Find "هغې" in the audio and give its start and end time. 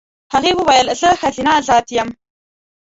0.33-0.51